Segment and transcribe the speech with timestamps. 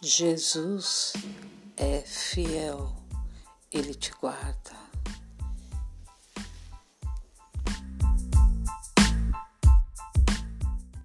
[0.00, 1.12] Jesus
[1.76, 2.94] é fiel,
[3.72, 4.77] Ele te guarda.